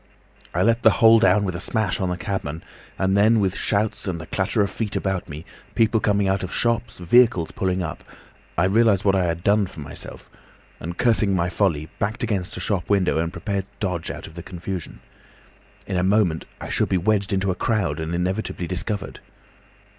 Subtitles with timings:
[0.51, 2.63] I let the whole down with a smash on the cabman,
[2.97, 6.51] and then, with shouts and the clatter of feet about me, people coming out of
[6.51, 8.03] shops, vehicles pulling up,
[8.57, 10.27] I realised what I had done for myself,
[10.79, 14.33] and cursing my folly, backed against a shop window and prepared to dodge out of
[14.33, 15.01] the confusion.
[15.85, 19.19] In a moment I should be wedged into a crowd and inevitably discovered.